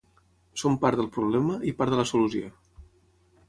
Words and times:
Som 0.61 0.77
part 0.85 1.01
del 1.01 1.11
problema 1.19 1.59
i 1.73 1.77
part 1.83 1.95
de 1.97 2.03
la 2.03 2.09
solució. 2.15 2.53